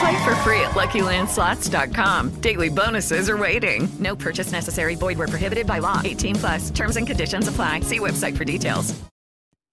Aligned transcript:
Play 0.00 0.24
for 0.24 0.34
free 0.36 0.60
at 0.60 0.72
LuckyLandSlots.com. 0.72 2.40
Daily 2.40 2.68
bonuses 2.68 3.30
are 3.30 3.36
waiting. 3.36 3.88
No 3.98 4.16
purchase 4.16 4.52
necessary. 4.52 4.96
Void 4.96 5.18
where 5.18 5.28
prohibited 5.28 5.66
by 5.66 5.78
law. 5.78 6.00
18 6.04 6.36
plus. 6.36 6.70
Terms 6.70 6.96
and 6.96 7.06
conditions 7.06 7.48
apply. 7.48 7.80
See 7.80 7.98
website 7.98 8.36
for 8.36 8.44
details. 8.44 8.94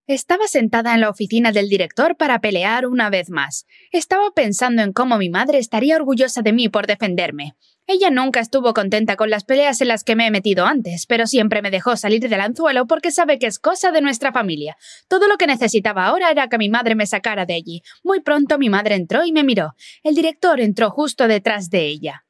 Estaba 0.05 0.48
sentada 0.49 0.94
en 0.94 0.99
la 0.99 1.08
oficina 1.08 1.54
del 1.54 1.70
director 1.70 2.18
para 2.18 2.40
pelear 2.40 2.85
una 2.88 3.10
vez 3.10 3.30
más. 3.30 3.65
Estaba 3.93 4.32
pensando 4.35 4.82
en 4.82 4.91
cómo 4.91 5.18
mi 5.18 5.30
madre 5.30 5.60
estaría 5.60 5.96
orgullosa 5.96 6.41
de 6.41 6.52
mí 6.52 6.68
por 6.68 6.87
defenderme. 6.87 7.55
Ella 7.85 8.09
nunca 8.09 8.39
estuvo 8.39 8.73
contenta 8.73 9.17
con 9.17 9.29
las 9.29 9.43
peleas 9.43 9.81
en 9.81 9.89
las 9.89 10.05
que 10.05 10.15
me 10.15 10.26
he 10.26 10.31
metido 10.31 10.65
antes, 10.65 11.05
pero 11.05 11.27
siempre 11.27 11.62
me 11.62 11.70
dejó 11.70 11.98
salir 11.98 12.29
del 12.29 12.40
anzuelo 12.40 12.87
porque 12.87 13.12
sabe 13.12 13.40
que 13.40 13.48
es 13.48 13.59
cosa 13.59 13.91
de 13.91 14.01
nuestra 14.01 14.31
familia. 14.31 14.77
Todo 15.09 15.27
lo 15.27 15.37
que 15.37 15.48
necesitaba 15.48 16.05
ahora 16.05 16.31
era 16.31 16.48
que 16.48 16.57
mi 16.57 16.70
madre 16.70 16.95
me 16.95 17.05
sacara 17.05 17.45
de 17.45 17.55
allí. 17.55 17.81
Muy 18.01 18.21
pronto 18.21 18.57
mi 18.57 18.70
madre 18.70 18.95
entró 18.95 19.25
y 19.25 19.34
me 19.34 19.43
miró. 19.43 19.73
El 20.01 20.15
director 20.15 20.62
entró 20.62 20.91
justo 20.91 21.27
detrás 21.27 21.70
de 21.70 21.87
ella. 21.87 22.23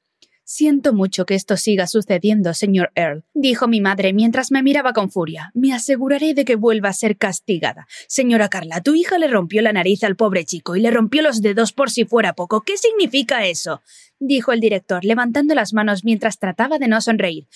Siento 0.45 0.93
mucho 0.93 1.25
que 1.25 1.35
esto 1.35 1.55
siga 1.55 1.87
sucediendo, 1.87 2.53
señor 2.53 2.91
Earl, 2.95 3.23
dijo 3.33 3.69
mi 3.69 3.79
madre 3.79 4.11
mientras 4.11 4.51
me 4.51 4.61
miraba 4.61 4.91
con 4.91 5.09
furia. 5.09 5.51
Me 5.53 5.73
aseguraré 5.73 6.33
de 6.33 6.43
que 6.43 6.57
vuelva 6.57 6.89
a 6.89 6.93
ser 6.93 7.17
castigada. 7.17 7.87
Señora 8.07 8.49
Carla, 8.49 8.81
tu 8.81 8.93
hija 8.93 9.17
le 9.17 9.29
rompió 9.29 9.61
la 9.61 9.71
nariz 9.71 10.03
al 10.03 10.17
pobre 10.17 10.43
chico 10.43 10.75
y 10.75 10.81
le 10.81 10.91
rompió 10.91 11.21
los 11.21 11.41
dedos 11.41 11.71
por 11.71 11.89
si 11.89 12.03
fuera 12.03 12.33
poco. 12.33 12.61
¿Qué 12.61 12.77
significa 12.77 13.45
eso? 13.45 13.81
dijo 14.19 14.51
el 14.51 14.59
director, 14.59 15.03
levantando 15.05 15.55
las 15.55 15.73
manos 15.73 16.03
mientras 16.03 16.39
trataba 16.39 16.77
de 16.77 16.87
no 16.87 17.01
sonreír. 17.01 17.47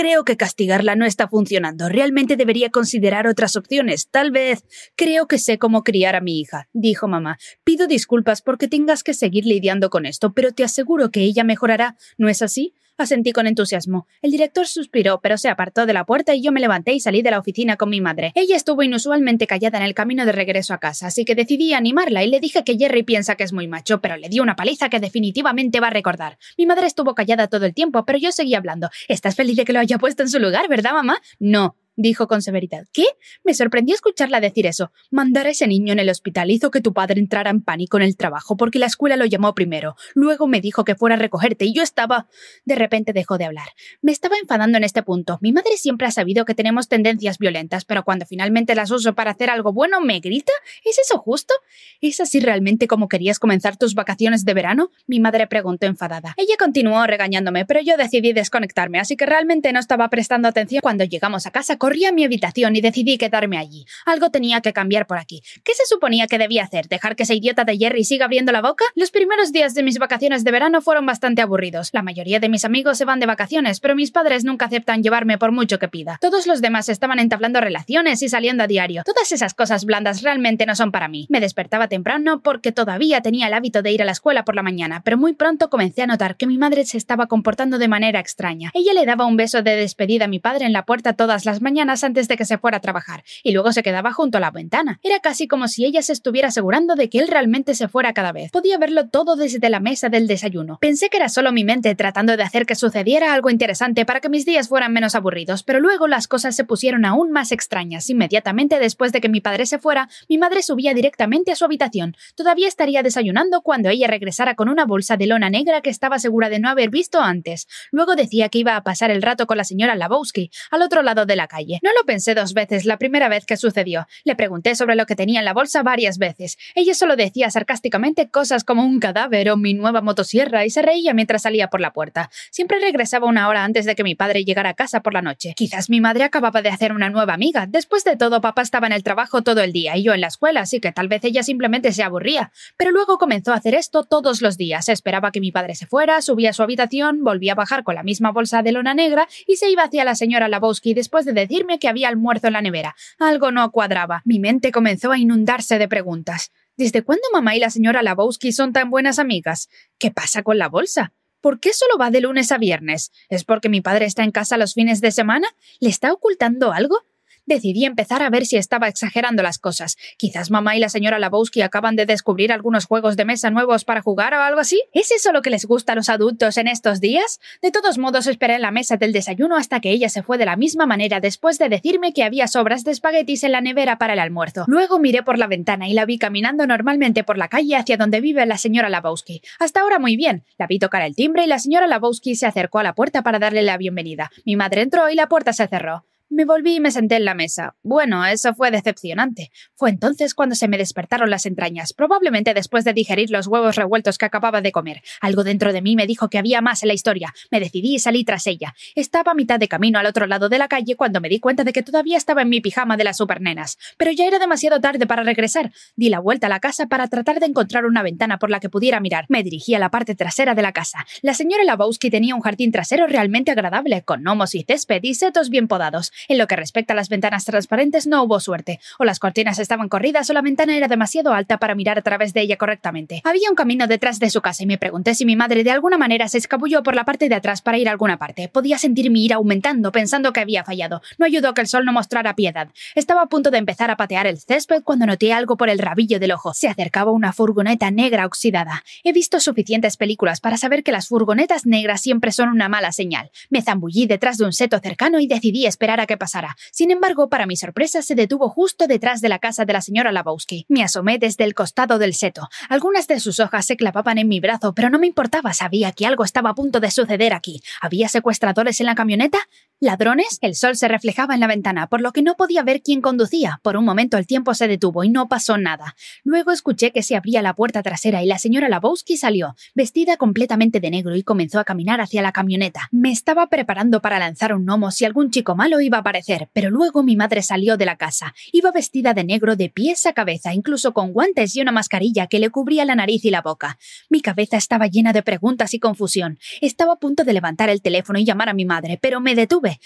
Creo 0.00 0.24
que 0.24 0.38
castigarla 0.38 0.96
no 0.96 1.04
está 1.04 1.28
funcionando. 1.28 1.90
Realmente 1.90 2.38
debería 2.38 2.70
considerar 2.70 3.26
otras 3.26 3.54
opciones. 3.54 4.08
Tal 4.10 4.30
vez. 4.30 4.64
Creo 4.96 5.26
que 5.26 5.38
sé 5.38 5.58
cómo 5.58 5.82
criar 5.82 6.16
a 6.16 6.22
mi 6.22 6.40
hija, 6.40 6.70
dijo 6.72 7.06
mamá. 7.06 7.36
Pido 7.64 7.86
disculpas 7.86 8.40
porque 8.40 8.66
tengas 8.66 9.02
que 9.02 9.12
seguir 9.12 9.44
lidiando 9.44 9.90
con 9.90 10.06
esto, 10.06 10.32
pero 10.32 10.52
te 10.52 10.64
aseguro 10.64 11.10
que 11.10 11.20
ella 11.20 11.44
mejorará. 11.44 11.98
¿No 12.16 12.30
es 12.30 12.40
así? 12.40 12.72
Asentí 13.00 13.32
con 13.32 13.46
entusiasmo. 13.46 14.06
El 14.20 14.30
director 14.30 14.66
suspiró, 14.66 15.22
pero 15.22 15.38
se 15.38 15.48
apartó 15.48 15.86
de 15.86 15.94
la 15.94 16.04
puerta 16.04 16.34
y 16.34 16.42
yo 16.42 16.52
me 16.52 16.60
levanté 16.60 16.92
y 16.92 17.00
salí 17.00 17.22
de 17.22 17.30
la 17.30 17.38
oficina 17.38 17.78
con 17.78 17.88
mi 17.88 18.02
madre. 18.02 18.30
Ella 18.34 18.56
estuvo 18.56 18.82
inusualmente 18.82 19.46
callada 19.46 19.78
en 19.78 19.84
el 19.84 19.94
camino 19.94 20.26
de 20.26 20.32
regreso 20.32 20.74
a 20.74 20.78
casa, 20.78 21.06
así 21.06 21.24
que 21.24 21.34
decidí 21.34 21.72
animarla 21.72 22.22
y 22.24 22.28
le 22.28 22.40
dije 22.40 22.62
que 22.62 22.76
Jerry 22.76 23.02
piensa 23.02 23.36
que 23.36 23.44
es 23.44 23.54
muy 23.54 23.68
macho, 23.68 24.02
pero 24.02 24.18
le 24.18 24.28
di 24.28 24.38
una 24.38 24.54
paliza 24.54 24.90
que 24.90 25.00
definitivamente 25.00 25.80
va 25.80 25.86
a 25.86 25.90
recordar. 25.90 26.36
Mi 26.58 26.66
madre 26.66 26.88
estuvo 26.88 27.14
callada 27.14 27.48
todo 27.48 27.64
el 27.64 27.72
tiempo, 27.72 28.04
pero 28.04 28.18
yo 28.18 28.32
seguí 28.32 28.54
hablando. 28.54 28.90
¿Estás 29.08 29.34
feliz 29.34 29.56
de 29.56 29.64
que 29.64 29.72
lo 29.72 29.78
haya 29.78 29.96
puesto 29.96 30.22
en 30.22 30.28
su 30.28 30.38
lugar, 30.38 30.68
verdad, 30.68 30.92
mamá? 30.92 31.22
No, 31.38 31.76
dijo 32.00 32.26
con 32.26 32.42
severidad. 32.42 32.86
¿Qué? 32.92 33.04
Me 33.44 33.54
sorprendió 33.54 33.94
escucharla 33.94 34.40
decir 34.40 34.66
eso. 34.66 34.92
Mandar 35.10 35.46
a 35.46 35.50
ese 35.50 35.66
niño 35.66 35.92
en 35.92 35.98
el 35.98 36.08
hospital 36.08 36.50
hizo 36.50 36.70
que 36.70 36.80
tu 36.80 36.92
padre 36.92 37.20
entrara 37.20 37.50
en 37.50 37.62
pánico 37.62 37.96
en 37.96 38.02
el 38.02 38.16
trabajo 38.16 38.56
porque 38.56 38.78
la 38.78 38.86
escuela 38.86 39.16
lo 39.16 39.26
llamó 39.26 39.54
primero. 39.54 39.96
Luego 40.14 40.46
me 40.46 40.60
dijo 40.60 40.84
que 40.84 40.94
fuera 40.94 41.16
a 41.16 41.18
recogerte 41.18 41.64
y 41.64 41.74
yo 41.74 41.82
estaba. 41.82 42.28
De 42.64 42.74
repente 42.74 43.12
dejó 43.12 43.38
de 43.38 43.44
hablar. 43.44 43.68
Me 44.02 44.12
estaba 44.12 44.36
enfadando 44.40 44.78
en 44.78 44.84
este 44.84 45.02
punto. 45.02 45.38
Mi 45.40 45.52
madre 45.52 45.76
siempre 45.76 46.06
ha 46.06 46.10
sabido 46.10 46.44
que 46.44 46.54
tenemos 46.54 46.88
tendencias 46.88 47.38
violentas, 47.38 47.84
pero 47.84 48.04
cuando 48.04 48.26
finalmente 48.26 48.74
las 48.74 48.90
uso 48.90 49.14
para 49.14 49.32
hacer 49.32 49.50
algo 49.50 49.72
bueno, 49.72 50.00
¿me 50.00 50.20
grita? 50.20 50.52
¿Es 50.84 50.98
eso 50.98 51.18
justo? 51.18 51.54
¿Es 52.00 52.20
así 52.20 52.40
realmente 52.40 52.86
como 52.86 53.08
querías 53.08 53.38
comenzar 53.38 53.76
tus 53.76 53.94
vacaciones 53.94 54.44
de 54.44 54.54
verano? 54.54 54.90
Mi 55.06 55.20
madre 55.20 55.46
preguntó 55.46 55.86
enfadada. 55.86 56.34
Ella 56.36 56.54
continuó 56.58 57.06
regañándome, 57.06 57.64
pero 57.66 57.80
yo 57.80 57.96
decidí 57.96 58.32
desconectarme, 58.32 58.98
así 58.98 59.16
que 59.16 59.26
realmente 59.26 59.72
no 59.72 59.80
estaba 59.80 60.08
prestando 60.08 60.48
atención. 60.48 60.80
Cuando 60.80 61.04
llegamos 61.04 61.46
a 61.46 61.50
casa, 61.50 61.76
corrí 61.90 62.04
a 62.04 62.12
mi 62.12 62.22
habitación 62.22 62.76
y 62.76 62.80
decidí 62.80 63.18
quedarme 63.18 63.58
allí. 63.58 63.84
Algo 64.06 64.30
tenía 64.30 64.60
que 64.60 64.72
cambiar 64.72 65.08
por 65.08 65.18
aquí. 65.18 65.42
¿Qué 65.64 65.74
se 65.74 65.86
suponía 65.86 66.28
que 66.28 66.38
debía 66.38 66.62
hacer? 66.62 66.86
¿Dejar 66.86 67.16
que 67.16 67.24
ese 67.24 67.34
idiota 67.34 67.64
de 67.64 67.76
Jerry 67.78 68.04
siga 68.04 68.26
abriendo 68.26 68.52
la 68.52 68.62
boca? 68.62 68.84
Los 68.94 69.10
primeros 69.10 69.50
días 69.50 69.74
de 69.74 69.82
mis 69.82 69.98
vacaciones 69.98 70.44
de 70.44 70.52
verano 70.52 70.82
fueron 70.82 71.04
bastante 71.04 71.42
aburridos. 71.42 71.90
La 71.92 72.02
mayoría 72.02 72.38
de 72.38 72.48
mis 72.48 72.64
amigos 72.64 72.96
se 72.96 73.04
van 73.04 73.18
de 73.18 73.26
vacaciones, 73.26 73.80
pero 73.80 73.96
mis 73.96 74.12
padres 74.12 74.44
nunca 74.44 74.66
aceptan 74.66 75.02
llevarme 75.02 75.36
por 75.36 75.50
mucho 75.50 75.80
que 75.80 75.88
pida. 75.88 76.16
Todos 76.20 76.46
los 76.46 76.60
demás 76.60 76.88
estaban 76.88 77.18
entablando 77.18 77.60
relaciones 77.60 78.22
y 78.22 78.28
saliendo 78.28 78.62
a 78.62 78.68
diario. 78.68 79.02
Todas 79.04 79.32
esas 79.32 79.54
cosas 79.54 79.84
blandas 79.84 80.22
realmente 80.22 80.66
no 80.66 80.76
son 80.76 80.92
para 80.92 81.08
mí. 81.08 81.26
Me 81.28 81.40
despertaba 81.40 81.88
temprano 81.88 82.40
porque 82.40 82.70
todavía 82.70 83.20
tenía 83.20 83.48
el 83.48 83.54
hábito 83.54 83.82
de 83.82 83.90
ir 83.90 84.02
a 84.02 84.04
la 84.04 84.12
escuela 84.12 84.44
por 84.44 84.54
la 84.54 84.62
mañana, 84.62 85.02
pero 85.04 85.18
muy 85.18 85.32
pronto 85.32 85.68
comencé 85.68 86.02
a 86.02 86.06
notar 86.06 86.36
que 86.36 86.46
mi 86.46 86.56
madre 86.56 86.84
se 86.84 86.98
estaba 86.98 87.26
comportando 87.26 87.78
de 87.78 87.88
manera 87.88 88.20
extraña. 88.20 88.70
Ella 88.74 88.92
le 88.94 89.06
daba 89.06 89.26
un 89.26 89.36
beso 89.36 89.62
de 89.62 89.74
despedida 89.74 90.26
a 90.26 90.28
mi 90.28 90.38
padre 90.38 90.66
en 90.66 90.72
la 90.72 90.84
puerta 90.84 91.14
todas 91.14 91.44
las 91.44 91.60
mañanas 91.60 91.79
antes 91.88 92.28
de 92.28 92.36
que 92.36 92.44
se 92.44 92.58
fuera 92.58 92.78
a 92.78 92.80
trabajar, 92.80 93.24
y 93.42 93.52
luego 93.52 93.72
se 93.72 93.82
quedaba 93.82 94.12
junto 94.12 94.38
a 94.38 94.40
la 94.40 94.50
ventana. 94.50 95.00
Era 95.02 95.20
casi 95.20 95.48
como 95.48 95.68
si 95.68 95.84
ella 95.84 96.02
se 96.02 96.12
estuviera 96.12 96.48
asegurando 96.48 96.94
de 96.94 97.08
que 97.08 97.18
él 97.18 97.28
realmente 97.28 97.74
se 97.74 97.88
fuera 97.88 98.12
cada 98.12 98.32
vez. 98.32 98.50
Podía 98.50 98.76
verlo 98.78 99.08
todo 99.08 99.36
desde 99.36 99.70
la 99.70 99.80
mesa 99.80 100.08
del 100.08 100.26
desayuno. 100.26 100.78
Pensé 100.80 101.08
que 101.08 101.16
era 101.16 101.28
solo 101.28 101.52
mi 101.52 101.64
mente 101.64 101.94
tratando 101.94 102.36
de 102.36 102.42
hacer 102.42 102.66
que 102.66 102.74
sucediera 102.74 103.32
algo 103.32 103.50
interesante 103.50 104.04
para 104.04 104.20
que 104.20 104.28
mis 104.28 104.44
días 104.44 104.68
fueran 104.68 104.92
menos 104.92 105.14
aburridos, 105.14 105.62
pero 105.62 105.80
luego 105.80 106.08
las 106.08 106.28
cosas 106.28 106.56
se 106.56 106.64
pusieron 106.64 107.04
aún 107.04 107.30
más 107.30 107.52
extrañas. 107.52 108.10
Inmediatamente 108.10 108.78
después 108.78 109.12
de 109.12 109.20
que 109.20 109.28
mi 109.28 109.40
padre 109.40 109.66
se 109.66 109.78
fuera, 109.78 110.08
mi 110.28 110.38
madre 110.38 110.62
subía 110.62 110.94
directamente 110.94 111.52
a 111.52 111.56
su 111.56 111.64
habitación. 111.64 112.16
Todavía 112.34 112.68
estaría 112.68 113.02
desayunando 113.02 113.62
cuando 113.62 113.88
ella 113.88 114.08
regresara 114.08 114.54
con 114.54 114.68
una 114.68 114.84
bolsa 114.84 115.16
de 115.16 115.26
lona 115.26 115.50
negra 115.50 115.80
que 115.80 115.90
estaba 115.90 116.18
segura 116.18 116.48
de 116.48 116.58
no 116.58 116.68
haber 116.68 116.90
visto 116.90 117.20
antes. 117.20 117.66
Luego 117.90 118.16
decía 118.16 118.48
que 118.48 118.58
iba 118.58 118.76
a 118.76 118.82
pasar 118.82 119.10
el 119.10 119.22
rato 119.22 119.46
con 119.46 119.56
la 119.56 119.64
señora 119.64 119.94
Labowski, 119.94 120.50
al 120.70 120.82
otro 120.82 121.02
lado 121.02 121.26
de 121.26 121.36
la 121.36 121.48
calle. 121.48 121.59
No 121.82 121.90
lo 121.98 122.06
pensé 122.06 122.34
dos 122.34 122.54
veces 122.54 122.84
la 122.84 122.98
primera 122.98 123.28
vez 123.28 123.46
que 123.46 123.56
sucedió. 123.56 124.06
Le 124.24 124.36
pregunté 124.36 124.74
sobre 124.74 124.94
lo 124.94 125.06
que 125.06 125.16
tenía 125.16 125.40
en 125.40 125.44
la 125.44 125.52
bolsa 125.52 125.82
varias 125.82 126.18
veces. 126.18 126.58
Ella 126.74 126.94
solo 126.94 127.16
decía 127.16 127.50
sarcásticamente 127.50 128.30
cosas 128.30 128.64
como 128.64 128.84
un 128.84 129.00
cadáver 129.00 129.50
o 129.50 129.56
mi 129.56 129.74
nueva 129.74 130.00
motosierra 130.00 130.64
y 130.64 130.70
se 130.70 130.82
reía 130.82 131.14
mientras 131.14 131.42
salía 131.42 131.68
por 131.68 131.80
la 131.80 131.92
puerta. 131.92 132.30
Siempre 132.50 132.78
regresaba 132.78 133.26
una 133.26 133.48
hora 133.48 133.64
antes 133.64 133.84
de 133.84 133.94
que 133.94 134.04
mi 134.04 134.14
padre 134.14 134.44
llegara 134.44 134.70
a 134.70 134.74
casa 134.74 135.00
por 135.00 135.14
la 135.14 135.22
noche. 135.22 135.54
Quizás 135.56 135.90
mi 135.90 136.00
madre 136.00 136.24
acababa 136.24 136.62
de 136.62 136.68
hacer 136.68 136.92
una 136.92 137.10
nueva 137.10 137.34
amiga. 137.34 137.66
Después 137.66 138.04
de 138.04 138.16
todo, 138.16 138.40
papá 138.40 138.62
estaba 138.62 138.86
en 138.86 138.92
el 138.92 139.02
trabajo 139.02 139.42
todo 139.42 139.60
el 139.60 139.72
día 139.72 139.96
y 139.96 140.02
yo 140.02 140.14
en 140.14 140.20
la 140.20 140.28
escuela, 140.28 140.60
así 140.60 140.80
que 140.80 140.92
tal 140.92 141.08
vez 141.08 141.24
ella 141.24 141.42
simplemente 141.42 141.92
se 141.92 142.02
aburría. 142.02 142.52
Pero 142.76 142.90
luego 142.90 143.18
comenzó 143.18 143.52
a 143.52 143.56
hacer 143.56 143.74
esto 143.74 144.04
todos 144.04 144.42
los 144.42 144.56
días. 144.56 144.88
Esperaba 144.88 145.30
que 145.32 145.40
mi 145.40 145.52
padre 145.52 145.74
se 145.74 145.86
fuera, 145.86 146.22
subía 146.22 146.50
a 146.50 146.52
su 146.52 146.62
habitación, 146.62 147.22
volvía 147.24 147.52
a 147.52 147.56
bajar 147.56 147.84
con 147.84 147.94
la 147.94 148.02
misma 148.02 148.32
bolsa 148.32 148.62
de 148.62 148.72
lona 148.72 148.94
negra 148.94 149.28
y 149.46 149.56
se 149.56 149.70
iba 149.70 149.84
hacia 149.84 150.04
la 150.04 150.14
señora 150.14 150.48
Labowski 150.48 150.94
después 150.94 151.24
de 151.24 151.32
decirme 151.50 151.80
que 151.80 151.88
había 151.88 152.08
almuerzo 152.08 152.46
en 152.46 152.52
la 152.52 152.62
nevera. 152.62 152.94
Algo 153.18 153.50
no 153.50 153.68
cuadraba. 153.72 154.22
Mi 154.24 154.38
mente 154.38 154.70
comenzó 154.70 155.10
a 155.10 155.18
inundarse 155.18 155.78
de 155.78 155.88
preguntas. 155.88 156.52
¿Desde 156.76 157.02
cuándo 157.02 157.24
mamá 157.32 157.56
y 157.56 157.58
la 157.58 157.70
señora 157.70 158.02
Labowski 158.02 158.52
son 158.52 158.72
tan 158.72 158.88
buenas 158.88 159.18
amigas? 159.18 159.68
¿Qué 159.98 160.12
pasa 160.12 160.44
con 160.44 160.58
la 160.58 160.68
bolsa? 160.68 161.12
¿Por 161.40 161.58
qué 161.58 161.72
solo 161.72 161.98
va 161.98 162.10
de 162.10 162.20
lunes 162.20 162.52
a 162.52 162.58
viernes? 162.58 163.10
¿Es 163.28 163.44
porque 163.44 163.68
mi 163.68 163.80
padre 163.80 164.04
está 164.04 164.22
en 164.22 164.30
casa 164.30 164.58
los 164.58 164.74
fines 164.74 165.00
de 165.00 165.10
semana? 165.10 165.48
¿Le 165.80 165.88
está 165.88 166.12
ocultando 166.12 166.72
algo? 166.72 167.02
Decidí 167.46 167.84
empezar 167.84 168.22
a 168.22 168.30
ver 168.30 168.46
si 168.46 168.56
estaba 168.56 168.88
exagerando 168.88 169.42
las 169.42 169.58
cosas. 169.58 169.96
Quizás 170.16 170.50
mamá 170.50 170.76
y 170.76 170.80
la 170.80 170.88
señora 170.88 171.18
Labowski 171.18 171.62
acaban 171.62 171.96
de 171.96 172.06
descubrir 172.06 172.52
algunos 172.52 172.86
juegos 172.86 173.16
de 173.16 173.24
mesa 173.24 173.50
nuevos 173.50 173.84
para 173.84 174.02
jugar 174.02 174.34
o 174.34 174.40
algo 174.40 174.60
así. 174.60 174.82
¿Es 174.92 175.10
eso 175.10 175.32
lo 175.32 175.42
que 175.42 175.50
les 175.50 175.64
gusta 175.64 175.92
a 175.92 175.96
los 175.96 176.08
adultos 176.08 176.56
en 176.56 176.68
estos 176.68 177.00
días? 177.00 177.40
De 177.62 177.70
todos 177.70 177.98
modos, 177.98 178.26
esperé 178.26 178.54
en 178.54 178.62
la 178.62 178.70
mesa 178.70 178.96
del 178.96 179.12
desayuno 179.12 179.56
hasta 179.56 179.80
que 179.80 179.90
ella 179.90 180.08
se 180.08 180.22
fue 180.22 180.38
de 180.38 180.44
la 180.44 180.56
misma 180.56 180.86
manera 180.86 181.20
después 181.20 181.58
de 181.58 181.68
decirme 181.68 182.12
que 182.12 182.24
había 182.24 182.46
sobras 182.46 182.84
de 182.84 182.92
espaguetis 182.92 183.44
en 183.44 183.52
la 183.52 183.60
nevera 183.60 183.98
para 183.98 184.12
el 184.12 184.18
almuerzo. 184.18 184.64
Luego 184.66 184.98
miré 184.98 185.22
por 185.22 185.38
la 185.38 185.46
ventana 185.46 185.88
y 185.88 185.94
la 185.94 186.06
vi 186.06 186.18
caminando 186.18 186.66
normalmente 186.66 187.24
por 187.24 187.38
la 187.38 187.48
calle 187.48 187.76
hacia 187.76 187.96
donde 187.96 188.20
vive 188.20 188.44
la 188.46 188.58
señora 188.58 188.88
Labowski. 188.88 189.42
Hasta 189.58 189.80
ahora 189.80 189.98
muy 189.98 190.16
bien. 190.16 190.44
La 190.58 190.66
vi 190.66 190.78
tocar 190.78 191.02
el 191.02 191.14
timbre 191.14 191.44
y 191.44 191.46
la 191.46 191.58
señora 191.58 191.86
Labowski 191.86 192.34
se 192.34 192.46
acercó 192.46 192.78
a 192.78 192.82
la 192.82 192.94
puerta 192.94 193.22
para 193.22 193.38
darle 193.38 193.62
la 193.62 193.76
bienvenida. 193.76 194.30
Mi 194.44 194.56
madre 194.56 194.82
entró 194.82 195.08
y 195.10 195.14
la 195.14 195.28
puerta 195.28 195.52
se 195.52 195.66
cerró. 195.68 196.04
Me 196.32 196.44
volví 196.44 196.76
y 196.76 196.80
me 196.80 196.92
senté 196.92 197.16
en 197.16 197.24
la 197.24 197.34
mesa. 197.34 197.74
Bueno, 197.82 198.24
eso 198.24 198.54
fue 198.54 198.70
decepcionante. 198.70 199.50
Fue 199.74 199.90
entonces 199.90 200.32
cuando 200.32 200.54
se 200.54 200.68
me 200.68 200.78
despertaron 200.78 201.28
las 201.28 201.44
entrañas, 201.44 201.92
probablemente 201.92 202.54
después 202.54 202.84
de 202.84 202.92
digerir 202.92 203.30
los 203.30 203.48
huevos 203.48 203.74
revueltos 203.74 204.16
que 204.16 204.26
acababa 204.26 204.60
de 204.60 204.70
comer. 204.70 205.02
Algo 205.20 205.42
dentro 205.42 205.72
de 205.72 205.82
mí 205.82 205.96
me 205.96 206.06
dijo 206.06 206.28
que 206.28 206.38
había 206.38 206.60
más 206.60 206.84
en 206.84 206.86
la 206.86 206.94
historia. 206.94 207.34
Me 207.50 207.58
decidí 207.58 207.96
y 207.96 207.98
salí 207.98 208.22
tras 208.22 208.46
ella. 208.46 208.76
Estaba 208.94 209.32
a 209.32 209.34
mitad 209.34 209.58
de 209.58 209.66
camino 209.66 209.98
al 209.98 210.06
otro 210.06 210.28
lado 210.28 210.48
de 210.48 210.58
la 210.58 210.68
calle 210.68 210.94
cuando 210.94 211.20
me 211.20 211.28
di 211.28 211.40
cuenta 211.40 211.64
de 211.64 211.72
que 211.72 211.82
todavía 211.82 212.16
estaba 212.16 212.42
en 212.42 212.48
mi 212.48 212.60
pijama 212.60 212.96
de 212.96 213.02
las 213.02 213.16
supernenas. 213.16 213.76
Pero 213.96 214.12
ya 214.12 214.24
era 214.24 214.38
demasiado 214.38 214.80
tarde 214.80 215.08
para 215.08 215.24
regresar. 215.24 215.72
Di 215.96 216.10
la 216.10 216.20
vuelta 216.20 216.46
a 216.46 216.50
la 216.50 216.60
casa 216.60 216.86
para 216.86 217.08
tratar 217.08 217.40
de 217.40 217.46
encontrar 217.46 217.86
una 217.86 218.04
ventana 218.04 218.38
por 218.38 218.50
la 218.50 218.60
que 218.60 218.70
pudiera 218.70 219.00
mirar. 219.00 219.26
Me 219.28 219.42
dirigí 219.42 219.74
a 219.74 219.80
la 219.80 219.90
parte 219.90 220.14
trasera 220.14 220.54
de 220.54 220.62
la 220.62 220.70
casa. 220.70 221.04
La 221.22 221.34
señora 221.34 221.64
Labowski 221.64 222.08
tenía 222.08 222.36
un 222.36 222.40
jardín 222.40 222.70
trasero 222.70 223.08
realmente 223.08 223.50
agradable, 223.50 224.02
con 224.02 224.22
gnomos 224.22 224.54
y 224.54 224.62
césped 224.62 225.00
y 225.02 225.14
setos 225.14 225.50
bien 225.50 225.66
podados. 225.66 226.12
En 226.28 226.38
lo 226.38 226.46
que 226.46 226.56
respecta 226.56 226.92
a 226.92 226.96
las 226.96 227.08
ventanas 227.08 227.44
transparentes 227.44 228.06
no 228.06 228.22
hubo 228.22 228.40
suerte. 228.40 228.80
O 228.98 229.04
las 229.04 229.18
cortinas 229.18 229.58
estaban 229.58 229.88
corridas 229.88 230.28
o 230.30 230.32
la 230.32 230.42
ventana 230.42 230.76
era 230.76 230.88
demasiado 230.88 231.32
alta 231.32 231.58
para 231.58 231.74
mirar 231.74 231.98
a 231.98 232.02
través 232.02 232.32
de 232.32 232.40
ella 232.40 232.56
correctamente. 232.56 233.22
Había 233.24 233.50
un 233.50 233.56
camino 233.56 233.86
detrás 233.86 234.18
de 234.18 234.30
su 234.30 234.40
casa 234.40 234.62
y 234.62 234.66
me 234.66 234.78
pregunté 234.78 235.14
si 235.14 235.24
mi 235.24 235.36
madre 235.36 235.64
de 235.64 235.70
alguna 235.70 235.98
manera 235.98 236.28
se 236.28 236.38
escabulló 236.38 236.82
por 236.82 236.94
la 236.94 237.04
parte 237.04 237.28
de 237.28 237.34
atrás 237.34 237.62
para 237.62 237.78
ir 237.78 237.88
a 237.88 237.92
alguna 237.92 238.18
parte. 238.18 238.48
Podía 238.48 238.78
sentir 238.78 239.10
mi 239.10 239.24
ira 239.24 239.36
aumentando 239.36 239.92
pensando 239.92 240.32
que 240.32 240.40
había 240.40 240.64
fallado. 240.64 241.02
No 241.18 241.26
ayudó 241.26 241.54
que 241.54 241.60
el 241.60 241.66
sol 241.66 241.84
no 241.84 241.92
mostrara 241.92 242.34
piedad. 242.34 242.68
Estaba 242.94 243.22
a 243.22 243.26
punto 243.26 243.50
de 243.50 243.58
empezar 243.58 243.90
a 243.90 243.96
patear 243.96 244.26
el 244.26 244.38
césped 244.38 244.82
cuando 244.82 245.06
noté 245.06 245.32
algo 245.32 245.56
por 245.56 245.70
el 245.70 245.78
rabillo 245.78 246.18
del 246.18 246.32
ojo. 246.32 246.54
Se 246.54 246.68
acercaba 246.68 247.12
una 247.12 247.32
furgoneta 247.32 247.90
negra 247.90 248.26
oxidada. 248.26 248.84
He 249.04 249.12
visto 249.12 249.40
suficientes 249.40 249.96
películas 249.96 250.40
para 250.40 250.56
saber 250.56 250.82
que 250.82 250.92
las 250.92 251.08
furgonetas 251.08 251.66
negras 251.66 252.00
siempre 252.00 252.32
son 252.32 252.48
una 252.48 252.68
mala 252.68 252.92
señal. 252.92 253.30
Me 253.48 253.62
zambullí 253.62 254.06
detrás 254.06 254.38
de 254.38 254.44
un 254.44 254.52
seto 254.52 254.78
cercano 254.78 255.20
y 255.20 255.26
decidí 255.26 255.66
esperar 255.66 256.00
a 256.00 256.06
pasara. 256.16 256.56
Sin 256.72 256.90
embargo, 256.90 257.28
para 257.28 257.46
mi 257.46 257.56
sorpresa, 257.56 258.02
se 258.02 258.14
detuvo 258.14 258.48
justo 258.48 258.86
detrás 258.86 259.20
de 259.20 259.28
la 259.28 259.38
casa 259.38 259.64
de 259.64 259.72
la 259.72 259.80
señora 259.80 260.12
Labowski. 260.12 260.66
Me 260.68 260.82
asomé 260.82 261.18
desde 261.18 261.44
el 261.44 261.54
costado 261.54 261.98
del 261.98 262.14
seto. 262.14 262.48
Algunas 262.68 263.06
de 263.06 263.20
sus 263.20 263.40
hojas 263.40 263.66
se 263.66 263.76
clavaban 263.76 264.18
en 264.18 264.28
mi 264.28 264.40
brazo, 264.40 264.74
pero 264.74 264.90
no 264.90 264.98
me 264.98 265.06
importaba. 265.06 265.52
Sabía 265.54 265.92
que 265.92 266.06
algo 266.06 266.24
estaba 266.24 266.50
a 266.50 266.54
punto 266.54 266.80
de 266.80 266.90
suceder 266.90 267.32
aquí. 267.32 267.62
¿Había 267.80 268.08
secuestradores 268.08 268.80
en 268.80 268.86
la 268.86 268.94
camioneta? 268.94 269.38
¿Ladrones? 269.82 270.36
El 270.42 270.54
sol 270.56 270.76
se 270.76 270.88
reflejaba 270.88 271.32
en 271.32 271.40
la 271.40 271.46
ventana, 271.46 271.86
por 271.86 272.02
lo 272.02 272.12
que 272.12 272.20
no 272.20 272.34
podía 272.36 272.62
ver 272.62 272.82
quién 272.82 273.00
conducía. 273.00 273.60
Por 273.62 273.78
un 273.78 273.86
momento 273.86 274.18
el 274.18 274.26
tiempo 274.26 274.52
se 274.52 274.68
detuvo 274.68 275.04
y 275.04 275.08
no 275.08 275.26
pasó 275.26 275.56
nada. 275.56 275.96
Luego 276.22 276.52
escuché 276.52 276.92
que 276.92 277.02
se 277.02 277.16
abría 277.16 277.40
la 277.40 277.54
puerta 277.54 277.82
trasera 277.82 278.22
y 278.22 278.26
la 278.26 278.38
señora 278.38 278.68
Labowski 278.68 279.16
salió, 279.16 279.56
vestida 279.74 280.18
completamente 280.18 280.80
de 280.80 280.90
negro 280.90 281.16
y 281.16 281.22
comenzó 281.22 281.58
a 281.58 281.64
caminar 281.64 282.02
hacia 282.02 282.20
la 282.20 282.32
camioneta. 282.32 282.88
Me 282.90 283.10
estaba 283.10 283.46
preparando 283.46 284.02
para 284.02 284.18
lanzar 284.18 284.52
un 284.54 284.66
gnomo 284.66 284.90
si 284.90 285.06
algún 285.06 285.30
chico 285.30 285.56
malo 285.56 285.80
iba 285.80 285.99
aparecer, 286.00 286.48
pero 286.52 286.70
luego 286.70 287.02
mi 287.02 287.16
madre 287.16 287.42
salió 287.42 287.76
de 287.76 287.86
la 287.86 287.96
casa. 287.96 288.34
Iba 288.52 288.72
vestida 288.72 289.14
de 289.14 289.24
negro 289.24 289.56
de 289.56 289.70
pies 289.70 290.06
a 290.06 290.12
cabeza, 290.12 290.54
incluso 290.54 290.92
con 290.92 291.12
guantes 291.12 291.54
y 291.56 291.60
una 291.60 291.72
mascarilla 291.72 292.26
que 292.26 292.38
le 292.38 292.50
cubría 292.50 292.84
la 292.84 292.94
nariz 292.94 293.24
y 293.24 293.30
la 293.30 293.42
boca. 293.42 293.78
Mi 294.08 294.20
cabeza 294.20 294.56
estaba 294.56 294.86
llena 294.86 295.12
de 295.12 295.22
preguntas 295.22 295.74
y 295.74 295.78
confusión. 295.78 296.38
Estaba 296.60 296.94
a 296.94 296.98
punto 296.98 297.24
de 297.24 297.32
levantar 297.32 297.70
el 297.70 297.82
teléfono 297.82 298.18
y 298.18 298.24
llamar 298.24 298.48
a 298.48 298.54
mi 298.54 298.64
madre, 298.64 298.98
pero 299.00 299.20
me 299.20 299.34
detuve 299.34 299.78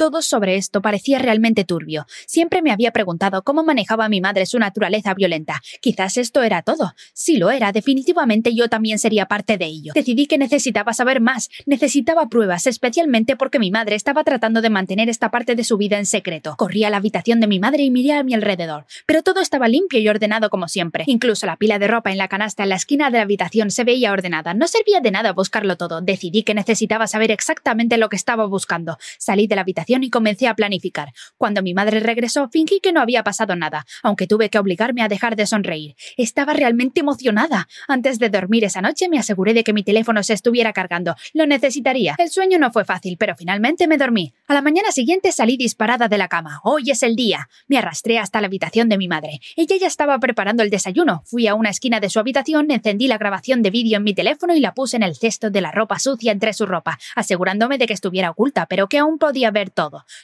todo 0.00 0.22
sobre 0.22 0.56
esto 0.56 0.80
parecía 0.80 1.18
realmente 1.18 1.66
turbio. 1.66 2.06
Siempre 2.26 2.62
me 2.62 2.72
había 2.72 2.90
preguntado 2.90 3.42
cómo 3.42 3.62
manejaba 3.62 4.08
mi 4.08 4.22
madre 4.22 4.46
su 4.46 4.58
naturaleza 4.58 5.12
violenta. 5.12 5.60
Quizás 5.82 6.16
esto 6.16 6.42
era 6.42 6.62
todo. 6.62 6.94
Si 7.12 7.36
lo 7.36 7.50
era, 7.50 7.70
definitivamente 7.70 8.54
yo 8.54 8.70
también 8.70 8.98
sería 8.98 9.26
parte 9.26 9.58
de 9.58 9.66
ello. 9.66 9.92
Decidí 9.94 10.24
que 10.24 10.38
necesitaba 10.38 10.94
saber 10.94 11.20
más, 11.20 11.50
necesitaba 11.66 12.30
pruebas, 12.30 12.66
especialmente 12.66 13.36
porque 13.36 13.58
mi 13.58 13.70
madre 13.70 13.94
estaba 13.94 14.24
tratando 14.24 14.62
de 14.62 14.70
mantener 14.70 15.10
esta 15.10 15.30
parte 15.30 15.54
de 15.54 15.64
su 15.64 15.76
vida 15.76 15.98
en 15.98 16.06
secreto. 16.06 16.54
Corrí 16.56 16.84
a 16.84 16.88
la 16.88 16.96
habitación 16.96 17.38
de 17.40 17.46
mi 17.46 17.58
madre 17.58 17.82
y 17.82 17.90
miré 17.90 18.14
a 18.14 18.22
mi 18.22 18.32
alrededor, 18.32 18.86
pero 19.04 19.22
todo 19.22 19.42
estaba 19.42 19.68
limpio 19.68 20.00
y 20.00 20.08
ordenado 20.08 20.48
como 20.48 20.66
siempre. 20.68 21.04
Incluso 21.08 21.44
la 21.44 21.56
pila 21.56 21.78
de 21.78 21.88
ropa 21.88 22.10
en 22.10 22.16
la 22.16 22.28
canasta 22.28 22.62
en 22.62 22.70
la 22.70 22.76
esquina 22.76 23.10
de 23.10 23.18
la 23.18 23.24
habitación 23.24 23.70
se 23.70 23.84
veía 23.84 24.12
ordenada. 24.12 24.54
No 24.54 24.66
servía 24.66 25.00
de 25.00 25.10
nada 25.10 25.34
buscarlo 25.34 25.76
todo. 25.76 26.00
Decidí 26.00 26.42
que 26.42 26.54
necesitaba 26.54 27.06
saber 27.06 27.30
exactamente 27.30 27.98
lo 27.98 28.08
que 28.08 28.16
estaba 28.16 28.46
buscando. 28.46 28.96
Salí 29.18 29.46
de 29.46 29.56
la 29.56 29.60
habitación 29.60 29.89
y 29.98 30.10
comencé 30.10 30.46
a 30.46 30.54
planificar. 30.54 31.12
Cuando 31.36 31.62
mi 31.62 31.74
madre 31.74 32.00
regresó, 32.00 32.48
fingí 32.48 32.80
que 32.80 32.92
no 32.92 33.00
había 33.00 33.24
pasado 33.24 33.56
nada, 33.56 33.84
aunque 34.02 34.26
tuve 34.26 34.48
que 34.48 34.58
obligarme 34.58 35.02
a 35.02 35.08
dejar 35.08 35.34
de 35.34 35.46
sonreír. 35.46 35.96
Estaba 36.16 36.52
realmente 36.52 37.00
emocionada. 37.00 37.66
Antes 37.88 38.18
de 38.18 38.28
dormir 38.28 38.64
esa 38.64 38.80
noche 38.80 39.08
me 39.08 39.18
aseguré 39.18 39.52
de 39.52 39.64
que 39.64 39.72
mi 39.72 39.82
teléfono 39.82 40.22
se 40.22 40.34
estuviera 40.34 40.72
cargando. 40.72 41.16
Lo 41.34 41.46
necesitaría. 41.46 42.14
El 42.18 42.30
sueño 42.30 42.58
no 42.58 42.70
fue 42.70 42.84
fácil, 42.84 43.16
pero 43.18 43.34
finalmente 43.34 43.88
me 43.88 43.98
dormí. 43.98 44.32
A 44.46 44.54
la 44.54 44.62
mañana 44.62 44.92
siguiente 44.92 45.32
salí 45.32 45.56
disparada 45.56 46.08
de 46.08 46.18
la 46.18 46.28
cama. 46.28 46.60
Hoy 46.62 46.90
es 46.90 47.02
el 47.02 47.16
día. 47.16 47.48
Me 47.66 47.78
arrastré 47.78 48.18
hasta 48.18 48.40
la 48.40 48.46
habitación 48.46 48.88
de 48.88 48.98
mi 48.98 49.08
madre. 49.08 49.40
Ella 49.56 49.76
ya 49.80 49.86
estaba 49.86 50.18
preparando 50.18 50.62
el 50.62 50.70
desayuno. 50.70 51.22
Fui 51.26 51.46
a 51.46 51.54
una 51.54 51.70
esquina 51.70 52.00
de 52.00 52.10
su 52.10 52.20
habitación, 52.20 52.70
encendí 52.70 53.08
la 53.08 53.18
grabación 53.18 53.62
de 53.62 53.70
vídeo 53.70 53.96
en 53.96 54.04
mi 54.04 54.14
teléfono 54.14 54.54
y 54.54 54.60
la 54.60 54.74
puse 54.74 54.96
en 54.96 55.02
el 55.02 55.16
cesto 55.16 55.50
de 55.50 55.60
la 55.60 55.72
ropa 55.72 55.98
sucia 55.98 56.32
entre 56.32 56.52
su 56.52 56.66
ropa, 56.66 56.98
asegurándome 57.16 57.78
de 57.78 57.86
que 57.86 57.94
estuviera 57.94 58.30
oculta, 58.30 58.66
pero 58.66 58.88
que 58.88 58.98
aún 58.98 59.18
podía 59.18 59.50
ver 59.50 59.70
todo. 59.70 59.79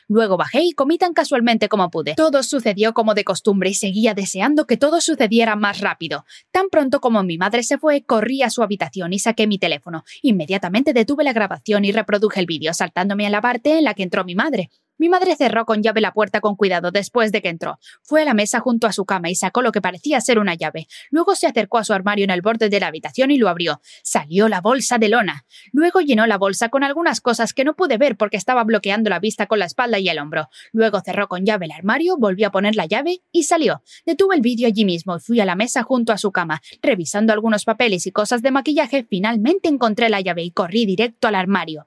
Luego 0.09 0.37
bajé 0.37 0.63
y 0.63 0.73
comí 0.73 0.99
tan 0.99 1.15
casualmente 1.15 1.69
como 1.69 1.91
pude. 1.91 2.15
Todo 2.15 2.43
sucedió 2.43 2.93
como 2.93 3.15
de 3.15 3.25
costumbre 3.25 3.71
y 3.71 3.75
seguía 3.75 4.15
deseando 4.15 4.67
que 4.67 4.77
todo 4.77 5.01
sucediera 5.01 5.57
más 5.57 5.81
rápido. 5.81 6.25
Tan 6.51 6.69
pronto 6.69 7.01
como 7.01 7.23
mi 7.23 7.39
madre 7.39 7.63
se 7.63 7.79
fue, 7.79 8.05
corrí 8.05 8.43
a 8.43 8.51
su 8.51 8.63
habitación 8.63 9.13
y 9.13 9.19
saqué 9.19 9.47
mi 9.47 9.59
teléfono. 9.59 10.05
Inmediatamente 10.23 10.93
detuve 10.93 11.25
la 11.25 11.33
grabación 11.33 11.85
y 11.85 11.93
reproduje 11.93 12.41
el 12.41 12.47
vídeo, 12.47 12.75
saltándome 12.75 13.27
a 13.27 13.31
la 13.31 13.41
parte 13.41 13.79
en 13.79 13.85
la 13.85 13.95
que 13.95 14.03
entró 14.03 14.25
mi 14.25 14.35
madre. 14.35 14.71
Mi 14.99 15.09
madre 15.09 15.37
cerró 15.37 15.67
con 15.67 15.83
llave 15.83 16.01
la 16.01 16.13
puerta 16.13 16.41
con 16.41 16.57
cuidado 16.57 16.91
después 16.91 17.33
de 17.33 17.43
que 17.43 17.49
entró. 17.49 17.79
Fue 18.03 18.23
a 18.23 18.25
la 18.25 18.35
mesa 18.35 18.61
junto 18.61 18.87
a 18.87 18.93
su 18.93 19.05
cama 19.05 19.29
y 19.29 19.35
sacó 19.35 19.61
lo 19.61 19.73
que 19.73 19.83
parecía 19.83 20.21
ser 20.21 20.39
una 20.39 20.55
llave. 20.55 20.89
Luego 21.11 21.35
se 21.35 21.47
acercó 21.47 21.79
a 21.79 21.85
su 21.85 21.93
armario 21.93 22.25
en 22.25 22.31
el 22.31 22.41
borde 22.41 22.69
de 22.69 22.81
la 22.81 22.87
habitación 22.87 23.31
y 23.31 23.39
lo 23.39 23.49
abrió. 23.49 23.81
Salió 24.03 24.49
la 24.49 24.61
bolsa 24.61 24.99
de 24.99 25.09
lona. 25.09 25.45
Luego 25.73 26.01
llenó 26.01 26.27
la 26.27 26.39
bolsa 26.39 26.69
con 26.71 26.83
algunas 26.83 27.21
cosas 27.21 27.53
que 27.53 27.65
no 27.65 27.75
pude 27.75 27.99
ver 27.99 28.17
porque 28.17 28.37
estaba 28.37 28.65
bloqueando 28.65 29.11
la 29.11 29.19
vista 29.19 29.47
con 29.47 29.59
la 29.59 29.67
espalda 29.67 29.99
y 29.99 30.09
el 30.09 30.19
hombro. 30.19 30.49
Luego 30.73 31.01
cerró 31.01 31.29
con 31.29 31.45
llave 31.45 31.67
el 31.67 31.73
armario, 31.73 32.17
volvió 32.17 32.49
a 32.49 32.53
poner 32.53 32.75
la 32.75 32.87
llave 32.87 33.23
y 33.33 33.43
salió. 33.43 33.83
Detuve 34.07 34.37
el 34.37 34.41
vídeo 34.41 34.67
allí 34.67 34.85
mismo 34.85 35.17
y 35.17 35.21
fui 35.21 35.41
a 35.41 35.45
la 35.45 35.57
mesa 35.57 35.83
junto 35.83 36.13
a 36.13 36.19
su 36.19 36.33
cama. 36.33 36.63
Revisando 36.83 37.33
algunos 37.33 37.65
papeles 37.65 38.07
y 38.07 38.13
cosas 38.13 38.43
de 38.43 38.51
maquillaje, 38.51 39.07
finalmente 39.09 39.69
encontré 39.69 40.09
la 40.09 40.21
llave 40.21 40.43
y 40.43 40.51
corrí 40.51 40.87
directo 40.87 41.29
al 41.29 41.35
armario. 41.35 41.87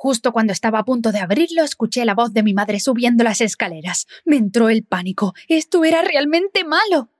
Justo 0.00 0.30
cuando 0.30 0.52
estaba 0.52 0.78
a 0.78 0.84
punto 0.84 1.10
de 1.10 1.18
abrirlo, 1.18 1.64
escuché 1.64 2.04
la 2.04 2.14
voz 2.14 2.32
de 2.32 2.44
mi 2.44 2.54
madre 2.54 2.78
subiendo 2.78 3.24
las 3.24 3.40
escaleras. 3.40 4.06
Me 4.24 4.36
entró 4.36 4.68
el 4.68 4.84
pánico. 4.84 5.34
Esto 5.48 5.82
era 5.82 6.02
realmente 6.02 6.62
malo. 6.62 7.10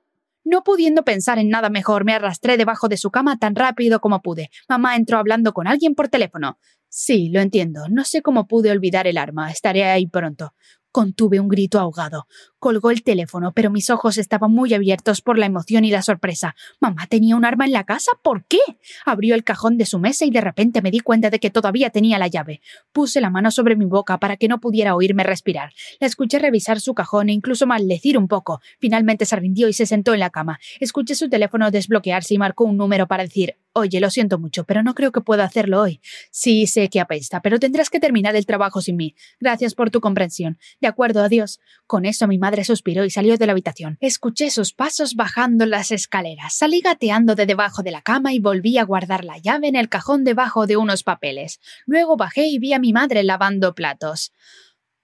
No 0.45 0.63
pudiendo 0.63 1.03
pensar 1.03 1.39
en 1.39 1.49
nada 1.49 1.69
mejor, 1.69 2.05
me 2.05 2.13
arrastré 2.13 2.55
debajo 2.55 2.87
de 2.87 2.95
su 2.95 3.11
cama 3.11 3.37
tan 3.37 3.55
rápido 3.55 3.99
como 3.99 4.21
pude. 4.21 4.49
Mamá 4.69 4.95
entró 4.95 5.17
hablando 5.17 5.51
con 5.51 5.67
alguien 5.67 5.93
por 5.93 6.07
teléfono. 6.07 6.57
Sí, 6.87 7.27
lo 7.27 7.41
entiendo. 7.41 7.89
No 7.89 8.05
sé 8.05 8.21
cómo 8.21 8.47
pude 8.47 8.71
olvidar 8.71 9.07
el 9.07 9.17
arma. 9.17 9.51
Estaré 9.51 9.83
ahí 9.83 10.07
pronto. 10.07 10.53
Contuve 10.91 11.39
un 11.39 11.47
grito 11.47 11.79
ahogado. 11.79 12.27
Colgó 12.57 12.89
el 12.89 13.03
teléfono, 13.03 13.51
pero 13.53 13.69
mis 13.69 13.89
ojos 13.91 14.17
estaban 14.17 14.51
muy 14.51 14.73
abiertos 14.73 15.21
por 15.21 15.37
la 15.37 15.45
emoción 15.45 15.85
y 15.85 15.91
la 15.91 16.01
sorpresa. 16.01 16.55
¿Mamá 16.79 17.05
tenía 17.07 17.35
un 17.35 17.45
arma 17.45 17.65
en 17.65 17.71
la 17.71 17.83
casa? 17.83 18.11
¿Por 18.23 18.45
qué? 18.45 18.57
Abrió 19.05 19.35
el 19.35 19.43
cajón 19.43 19.77
de 19.77 19.85
su 19.85 19.99
mesa 19.99 20.25
y 20.25 20.31
de 20.31 20.41
repente 20.41 20.81
me 20.81 20.89
di 20.89 20.99
cuenta 20.99 21.29
de 21.29 21.39
que 21.39 21.51
todavía 21.51 21.91
tenía 21.91 22.17
la 22.17 22.27
llave. 22.27 22.61
Puse 22.91 23.21
la 23.21 23.29
mano 23.29 23.51
sobre 23.51 23.75
mi 23.75 23.85
boca 23.85 24.17
para 24.17 24.35
que 24.35 24.47
no 24.47 24.59
pudiera 24.59 24.95
oírme 24.95 25.23
respirar. 25.23 25.73
La 25.99 26.07
escuché 26.07 26.39
revisar 26.39 26.79
su 26.79 26.95
cajón 26.95 27.29
e 27.29 27.33
incluso 27.33 27.67
maldecir 27.67 28.17
un 28.17 28.27
poco. 28.27 28.59
Finalmente 28.79 29.25
se 29.25 29.35
rindió 29.35 29.67
y 29.67 29.73
se 29.73 29.85
sentó 29.85 30.15
en 30.15 30.19
la 30.21 30.31
cama. 30.31 30.59
Escuché 30.79 31.13
su 31.13 31.29
teléfono 31.29 31.69
desbloquearse 31.69 32.33
y 32.33 32.39
marcó 32.39 32.63
un 32.63 32.77
número 32.77 33.07
para 33.07 33.23
decir 33.23 33.57
Oye, 33.79 33.99
lo 33.99 34.09
siento 34.09 34.39
mucho, 34.39 34.63
pero 34.63 34.83
no 34.83 34.93
creo 34.93 35.11
que 35.11 35.21
pueda 35.21 35.43
hacerlo 35.43 35.81
hoy. 35.81 36.01
Sí, 36.31 36.67
sé 36.67 36.89
que 36.89 36.99
apesta, 36.99 37.41
pero 37.41 37.59
tendrás 37.59 37.89
que 37.89 37.99
terminar 37.99 38.35
el 38.35 38.45
trabajo 38.45 38.81
sin 38.81 38.95
mí. 38.95 39.15
Gracias 39.39 39.75
por 39.75 39.89
tu 39.89 40.01
comprensión. 40.01 40.57
De 40.81 40.87
acuerdo, 40.87 41.23
adiós. 41.23 41.59
Con 41.87 42.05
eso 42.05 42.27
mi 42.27 42.37
madre 42.37 42.63
suspiró 42.63 43.05
y 43.05 43.09
salió 43.09 43.37
de 43.37 43.45
la 43.45 43.53
habitación. 43.53 43.97
Escuché 44.01 44.51
sus 44.51 44.73
pasos 44.73 45.15
bajando 45.15 45.65
las 45.65 45.91
escaleras. 45.91 46.53
Salí 46.53 46.81
gateando 46.81 47.35
de 47.35 47.45
debajo 47.45 47.83
de 47.83 47.91
la 47.91 48.01
cama 48.01 48.33
y 48.33 48.39
volví 48.39 48.77
a 48.77 48.83
guardar 48.83 49.23
la 49.25 49.37
llave 49.37 49.67
en 49.67 49.75
el 49.75 49.89
cajón 49.89 50.23
debajo 50.23 50.67
de 50.67 50.77
unos 50.77 51.03
papeles. 51.03 51.59
Luego 51.85 52.17
bajé 52.17 52.47
y 52.47 52.59
vi 52.59 52.73
a 52.73 52.79
mi 52.79 52.93
madre 52.93 53.23
lavando 53.23 53.73
platos. 53.75 54.33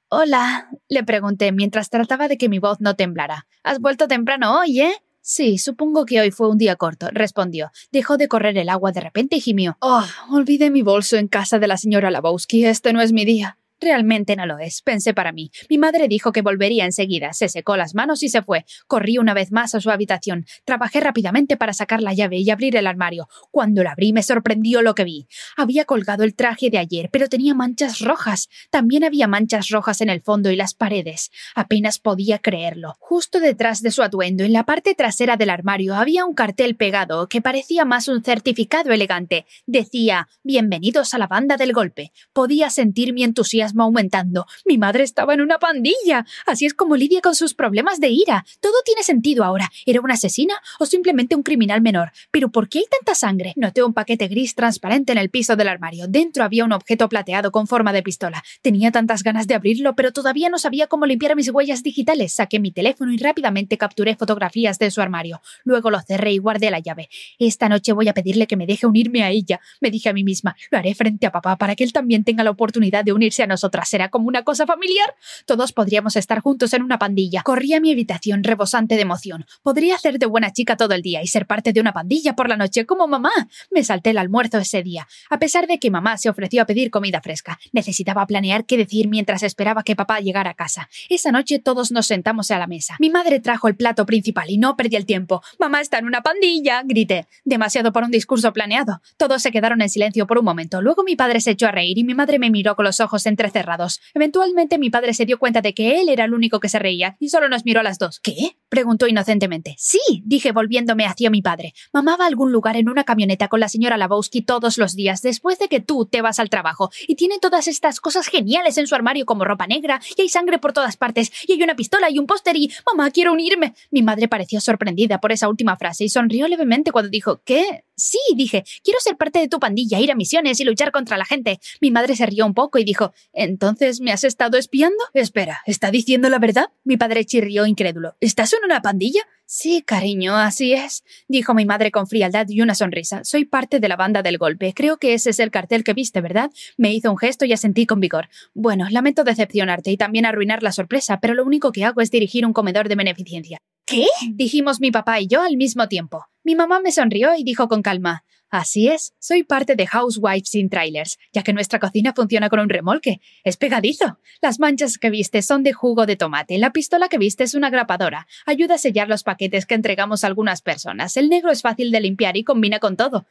Hola, 0.10 0.70
le 0.88 1.04
pregunté 1.04 1.52
mientras 1.52 1.90
trataba 1.90 2.28
de 2.28 2.38
que 2.38 2.50
mi 2.50 2.60
voz 2.60 2.80
no 2.80 2.96
temblara. 2.96 3.48
Has 3.64 3.80
vuelto 3.80 4.08
temprano 4.08 4.60
hoy, 4.60 4.82
¿eh? 4.82 4.94
Sí, 5.28 5.58
supongo 5.58 6.06
que 6.06 6.22
hoy 6.22 6.30
fue 6.30 6.48
un 6.52 6.60
día 6.60 6.76
corto, 6.76 7.08
respondió. 7.12 7.72
Dejó 7.92 8.16
de 8.16 8.28
correr 8.28 8.60
el 8.60 8.70
agua 8.70 8.92
de 8.92 9.02
repente 9.02 9.38
y 9.38 9.40
gimió. 9.40 9.76
Oh, 9.82 10.06
olvidé 10.30 10.70
mi 10.70 10.84
bolso 10.84 11.18
en 11.18 11.28
casa 11.28 11.58
de 11.58 11.66
la 11.66 11.78
señora 11.78 12.12
Labowski. 12.12 12.64
Este 12.64 12.94
no 12.94 13.02
es 13.02 13.12
mi 13.12 13.26
día. 13.26 13.58
Realmente 13.82 14.38
no 14.38 14.46
lo 14.46 14.58
es, 14.58 14.82
pensé 14.82 15.14
para 15.14 15.34
mí. 15.34 15.52
Mi 15.70 15.78
madre 15.78 16.08
dijo 16.08 16.32
que 16.32 16.42
volvería 16.42 16.86
enseguida, 16.86 17.34
se 17.34 17.50
secó 17.50 17.76
las 17.76 17.94
manos 17.94 18.24
y 18.24 18.30
se 18.30 18.42
fue. 18.42 18.66
Corrí 18.88 19.18
una 19.18 19.34
vez 19.34 19.52
más 19.52 19.76
a 19.76 19.82
su 19.82 19.92
habitación. 19.92 20.46
Trabajé 20.64 21.02
rápidamente 21.02 21.58
para 21.58 21.74
sacar 21.74 22.02
la 22.02 22.14
llave 22.14 22.38
y 22.38 22.50
abrir 22.50 22.78
el 22.78 22.88
armario. 22.88 23.28
Cuando 23.52 23.84
la 23.84 23.92
abrí 23.92 24.14
me 24.14 24.24
sorprendió 24.24 24.82
lo 24.82 24.96
que 24.96 25.04
vi. 25.04 25.28
Había 25.58 25.84
colgado 25.84 26.24
el 26.24 26.36
traje 26.36 26.70
de 26.70 26.78
ayer, 26.78 27.10
pero 27.12 27.28
tenía 27.28 27.54
manchas 27.54 28.00
rojas. 28.00 28.48
También 28.70 29.04
había 29.04 29.28
manchas 29.28 29.68
rojas 29.68 30.00
en 30.00 30.10
el 30.10 30.22
fondo 30.22 30.52
y 30.52 30.56
las 30.56 30.74
paredes. 30.74 31.30
Apenas 31.54 32.00
podía 32.00 32.40
creerlo. 32.40 32.96
Justo 33.00 33.42
detrás 33.42 33.82
de 33.82 33.92
su 33.92 34.04
atuendo, 34.04 34.46
en 34.46 34.54
la 34.54 34.64
parte 34.64 34.96
trasera 34.96 35.36
del 35.36 35.50
armario, 35.50 35.96
había 35.96 36.26
un 36.26 36.34
cartel 36.34 36.78
pegado 36.78 37.28
que 37.28 37.42
parecía 37.42 37.84
más 37.84 38.08
un 38.08 38.24
certificado 38.24 38.94
elegante. 38.94 39.46
Decía 39.66 40.30
Bienvenidos 40.44 41.14
a 41.14 41.18
la 41.18 41.28
banda 41.28 41.58
del 41.58 41.74
golpe. 41.74 42.14
Podía 42.32 42.70
sentir 42.70 43.14
mi 43.14 43.24
entusiasmo 43.24 43.65
aumentando. 43.74 44.46
Mi 44.66 44.78
madre 44.78 45.04
estaba 45.04 45.34
en 45.34 45.42
una 45.42 45.60
pandilla. 45.60 46.26
Así 46.46 46.66
es 46.66 46.74
como 46.74 46.96
lidia 46.96 47.22
con 47.22 47.36
sus 47.36 47.54
problemas 47.54 48.00
de 48.00 48.10
ira. 48.10 48.46
Todo 48.60 48.74
tiene 48.84 49.04
sentido 49.04 49.44
ahora. 49.44 49.72
¿Era 49.86 50.02
una 50.02 50.16
asesina 50.16 50.56
o 50.80 50.86
simplemente 50.86 51.36
un 51.36 51.44
criminal 51.44 51.82
menor? 51.82 52.12
Pero 52.32 52.50
¿por 52.50 52.70
qué 52.70 52.80
hay 52.80 52.86
tanta 52.90 53.16
sangre? 53.16 53.54
Noté 53.56 53.84
un 53.84 53.94
paquete 53.94 54.28
gris 54.28 54.56
transparente 54.56 55.12
en 55.12 55.18
el 55.18 55.30
piso 55.30 55.56
del 55.56 55.68
armario. 55.68 56.08
Dentro 56.08 56.44
había 56.44 56.66
un 56.66 56.74
objeto 56.74 57.10
plateado 57.10 57.52
con 57.52 57.68
forma 57.68 57.94
de 57.94 58.04
pistola. 58.04 58.44
Tenía 58.62 58.92
tantas 58.92 59.24
ganas 59.24 59.48
de 59.48 59.56
abrirlo, 59.56 59.96
pero 59.96 60.12
todavía 60.12 60.50
no 60.50 60.60
sabía 60.60 60.88
cómo 60.88 61.06
limpiar 61.06 61.36
mis 61.36 61.50
huellas 61.50 61.84
digitales. 61.84 62.34
Saqué 62.34 62.60
mi 62.60 62.72
teléfono 62.72 63.12
y 63.12 63.18
rápidamente 63.18 63.78
capturé 63.78 64.16
fotografías 64.16 64.80
de 64.80 64.92
su 64.92 65.02
armario. 65.02 65.42
Luego 65.64 65.90
lo 65.90 66.02
cerré 66.02 66.34
y 66.34 66.38
guardé 66.38 66.72
la 66.72 66.80
llave. 66.80 67.10
Esta 67.40 67.70
noche 67.70 67.94
voy 67.94 68.08
a 68.08 68.14
pedirle 68.14 68.48
que 68.48 68.58
me 68.58 68.66
deje 68.66 68.88
unirme 68.88 69.24
a 69.24 69.32
ella. 69.32 69.60
Me 69.82 69.92
dije 69.92 70.10
a 70.10 70.14
mí 70.14 70.24
misma, 70.24 70.56
lo 70.72 70.78
haré 70.78 70.94
frente 70.96 71.26
a 71.26 71.32
papá 71.32 71.58
para 71.58 71.76
que 71.76 71.84
él 71.84 71.94
también 71.94 72.24
tenga 72.24 72.44
la 72.44 72.52
oportunidad 72.52 73.04
de 73.04 73.14
unirse 73.14 73.44
a 73.44 73.48
nosotros 73.48 73.55
nosotras 73.56 73.88
será 73.88 74.10
como 74.10 74.28
una 74.28 74.44
cosa 74.44 74.66
familiar. 74.66 75.16
Todos 75.46 75.72
podríamos 75.72 76.18
estar 76.18 76.42
juntos 76.42 76.74
en 76.74 76.84
una 76.84 77.00
pandilla. 77.00 77.42
Corrí 77.42 77.74
a 77.74 77.80
mi 77.80 77.90
habitación 77.90 78.44
rebosante 78.44 78.96
de 78.96 79.04
emoción. 79.04 79.46
Podría 79.64 79.96
hacer 79.96 80.20
de 80.20 80.26
buena 80.26 80.52
chica 80.52 80.76
todo 80.76 80.94
el 80.94 81.02
día 81.02 81.24
y 81.24 81.28
ser 81.28 81.48
parte 81.48 81.72
de 81.72 81.80
una 81.80 81.94
pandilla 81.94 82.36
por 82.36 82.50
la 82.50 82.58
noche 82.58 82.86
como 82.86 83.08
mamá. 83.08 83.32
Me 83.72 83.86
salté 83.86 84.10
el 84.10 84.18
almuerzo 84.18 84.58
ese 84.58 84.84
día, 84.84 85.08
a 85.30 85.40
pesar 85.40 85.68
de 85.68 85.80
que 85.80 85.90
mamá 85.90 86.18
se 86.18 86.28
ofreció 86.28 86.64
a 86.64 86.66
pedir 86.66 86.92
comida 86.92 87.22
fresca. 87.22 87.58
Necesitaba 87.72 88.28
planear 88.28 88.66
qué 88.66 88.76
decir 88.76 89.08
mientras 89.08 89.42
esperaba 89.42 89.84
que 89.84 89.96
papá 89.96 90.20
llegara 90.20 90.50
a 90.50 90.54
casa. 90.54 90.90
Esa 91.10 91.32
noche 91.32 91.60
todos 91.60 91.94
nos 91.94 92.08
sentamos 92.08 92.52
a 92.52 92.60
la 92.60 92.68
mesa. 92.68 92.98
Mi 93.00 93.10
madre 93.10 93.40
trajo 93.40 93.70
el 93.70 93.78
plato 93.78 94.06
principal 94.06 94.50
y 94.50 94.58
no 94.58 94.76
perdí 94.76 94.98
el 94.98 95.06
tiempo. 95.06 95.42
Mamá 95.60 95.80
está 95.80 96.00
en 96.00 96.08
una 96.08 96.22
pandilla, 96.22 96.84
grité. 96.84 97.26
Demasiado 97.46 97.94
por 97.94 98.04
un 98.04 98.12
discurso 98.12 98.52
planeado. 98.52 99.02
Todos 99.16 99.42
se 99.42 99.52
quedaron 99.52 99.82
en 99.82 99.90
silencio 99.90 100.28
por 100.28 100.40
un 100.40 100.46
momento. 100.46 100.82
Luego 100.82 101.06
mi 101.06 101.16
padre 101.16 101.40
se 101.40 101.52
echó 101.52 101.68
a 101.68 101.72
reír 101.72 101.98
y 101.98 102.04
mi 102.04 102.16
madre 102.16 102.38
me 102.38 102.50
miró 102.50 102.76
con 102.76 102.84
los 102.84 103.00
ojos 103.00 103.26
entre 103.26 103.45
cerrados. 103.52 104.02
Eventualmente 104.14 104.78
mi 104.78 104.90
padre 104.90 105.14
se 105.14 105.26
dio 105.26 105.40
cuenta 105.40 105.62
de 105.62 105.74
que 105.74 106.00
él 106.00 106.10
era 106.10 106.26
el 106.26 106.34
único 106.34 106.60
que 106.60 106.70
se 106.70 106.80
reía 106.80 107.18
y 107.20 107.30
solo 107.30 107.50
nos 107.50 107.66
miró 107.66 107.80
a 107.80 107.84
las 107.84 108.00
dos. 108.00 108.20
¿Qué? 108.20 108.58
preguntó 108.70 109.08
inocentemente. 109.08 109.76
Sí, 109.78 110.00
dije 110.26 110.52
volviéndome 110.52 111.06
hacia 111.06 111.30
mi 111.30 111.42
padre. 111.42 111.74
Mamá 111.94 112.18
va 112.18 112.26
a 112.26 112.28
algún 112.28 112.52
lugar 112.52 112.76
en 112.76 112.90
una 112.90 113.04
camioneta 113.06 113.48
con 113.48 113.60
la 113.60 113.70
señora 113.70 113.98
Labowski 113.98 114.42
todos 114.42 114.78
los 114.78 114.96
días 114.96 115.22
después 115.22 115.60
de 115.60 115.70
que 115.70 115.80
tú 115.80 116.06
te 116.06 116.22
vas 116.22 116.40
al 116.40 116.50
trabajo 116.50 116.92
y 117.08 117.16
tiene 117.16 117.40
todas 117.40 117.68
estas 117.68 118.00
cosas 118.00 118.28
geniales 118.28 118.78
en 118.78 118.88
su 118.88 118.96
armario 118.96 119.26
como 119.26 119.46
ropa 119.46 119.68
negra 119.68 120.02
y 120.18 120.22
hay 120.22 120.30
sangre 120.30 120.60
por 120.60 120.74
todas 120.74 120.98
partes 120.98 121.32
y 121.48 121.54
hay 121.54 121.64
una 121.64 121.76
pistola 121.76 122.10
y 122.10 122.20
un 122.20 122.28
póster 122.28 122.58
y 122.58 122.72
mamá 122.86 123.12
quiero 123.12 123.32
unirme. 123.32 123.76
Mi 123.92 124.02
madre 124.02 124.28
pareció 124.28 124.60
sorprendida 124.60 125.20
por 125.20 125.32
esa 125.32 125.48
última 125.48 125.78
frase 125.78 126.04
y 126.04 126.10
sonrió 126.10 126.48
levemente 126.48 126.92
cuando 126.92 127.10
dijo 127.10 127.42
¿Qué? 127.46 127.86
Sí, 127.98 128.20
dije, 128.36 128.66
quiero 128.84 129.00
ser 129.00 129.16
parte 129.16 129.40
de 129.40 129.48
tu 129.48 129.58
pandilla, 129.58 130.00
ir 130.00 130.12
a 130.12 130.16
misiones 130.16 130.60
y 130.60 130.66
luchar 130.66 130.92
contra 130.92 131.18
la 131.18 131.24
gente. 131.24 131.60
Mi 131.80 131.92
madre 131.92 132.16
se 132.16 132.26
rió 132.26 132.46
un 132.46 132.54
poco 132.54 132.78
y 132.78 132.84
dijo 132.84 133.14
¿Entonces 133.36 134.00
me 134.00 134.14
has 134.14 134.24
estado 134.24 134.58
espiando? 134.58 135.04
Espera, 135.14 135.62
¿está 135.66 135.92
diciendo 135.92 136.30
la 136.30 136.40
verdad? 136.40 136.70
Mi 136.86 136.96
padre 136.96 137.26
chirrió 137.26 137.66
incrédulo. 137.66 138.16
¿Estás 138.22 138.54
en 138.54 138.64
una 138.64 138.82
pandilla? 138.82 139.22
Sí, 139.46 139.84
cariño, 139.86 140.38
así 140.38 140.74
es, 140.74 141.04
dijo 141.28 141.54
mi 141.54 141.66
madre 141.66 141.92
con 141.92 142.08
frialdad 142.08 142.48
y 142.48 142.62
una 142.62 142.74
sonrisa. 142.74 143.24
Soy 143.26 143.46
parte 143.46 143.80
de 143.80 143.90
la 143.90 143.98
banda 143.98 144.24
del 144.24 144.38
golpe. 144.38 144.74
Creo 144.74 144.98
que 144.98 145.14
ese 145.14 145.32
es 145.32 145.40
el 145.40 145.52
cartel 145.52 145.84
que 145.84 145.94
viste, 145.94 146.22
¿verdad? 146.22 146.50
Me 146.78 146.94
hizo 146.94 147.12
un 147.12 147.18
gesto 147.18 147.46
y 147.46 147.52
asentí 147.52 147.86
con 147.86 148.00
vigor. 148.00 148.30
Bueno, 148.54 148.88
lamento 148.90 149.24
decepcionarte 149.26 149.92
y 149.92 149.98
también 149.98 150.26
arruinar 150.26 150.64
la 150.64 150.72
sorpresa, 150.72 151.20
pero 151.20 151.34
lo 151.34 151.44
único 151.44 151.74
que 151.74 151.84
hago 151.84 152.02
es 152.02 152.10
dirigir 152.12 152.46
un 152.46 152.54
comedor 152.54 152.88
de 152.88 152.96
beneficencia. 152.96 153.60
¿Qué? 153.86 154.08
dijimos 154.32 154.80
mi 154.80 154.90
papá 154.90 155.20
y 155.20 155.28
yo 155.28 155.44
al 155.44 155.58
mismo 155.58 155.88
tiempo. 155.88 156.26
Mi 156.44 156.56
mamá 156.56 156.80
me 156.80 156.92
sonrió 156.92 157.36
y 157.38 157.44
dijo 157.44 157.68
con 157.68 157.84
calma 157.84 158.24
Así 158.50 158.88
es, 158.88 159.14
soy 159.20 159.44
parte 159.44 159.76
de 159.76 159.88
Housewives 159.88 160.54
in 160.56 160.70
Trailers, 160.70 161.18
ya 161.34 161.42
que 161.42 161.52
nuestra 161.52 161.80
cocina 161.80 162.14
funciona 162.14 162.50
con 162.50 162.60
un 162.60 162.70
remolque. 162.70 163.20
Es 163.44 163.58
pegadizo. 163.58 164.20
Las 164.42 164.60
manchas 164.60 164.98
que 164.98 165.10
viste 165.10 165.42
son 165.42 165.64
de 165.64 165.74
jugo 165.74 166.06
de 166.06 166.16
tomate, 166.16 166.58
la 166.58 166.72
pistola 166.72 167.10
que 167.10 167.18
viste 167.18 167.44
es 167.44 167.56
una 167.56 167.70
grapadora. 167.70 168.28
Ayuda 168.46 168.76
a 168.76 168.78
sellar 168.78 169.10
los 169.10 169.24
paquetes 169.24 169.66
que 169.66 169.76
entregamos 169.76 170.24
a 170.24 170.28
algunas 170.28 170.62
personas. 170.62 171.18
El 171.18 171.30
negro 171.30 171.52
es 171.52 171.62
fácil 171.62 171.92
de 171.92 172.00
limpiar 172.02 172.38
y 172.38 172.44
combina 172.44 172.80
con 172.80 172.96
todo. 172.96 173.26